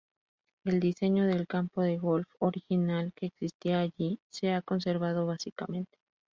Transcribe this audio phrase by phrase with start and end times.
[0.65, 5.95] El diseño del campo de golf original que existía allí se ha conservado básicamente.